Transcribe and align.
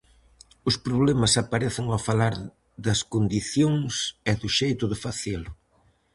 Os 0.69 0.75
problemas 0.85 1.33
aparecen 1.43 1.85
ao 1.89 2.03
falar 2.07 2.35
das 2.85 2.99
condicións 3.13 3.93
e 4.31 4.33
do 4.41 4.49
xeito 4.57 4.85
de 4.91 4.97
facelo. 5.05 5.51